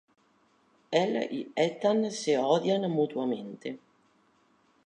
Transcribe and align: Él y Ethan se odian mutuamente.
Él 0.89 1.27
y 1.29 1.51
Ethan 1.55 2.09
se 2.11 2.35
odian 2.39 2.89
mutuamente. 2.89 3.77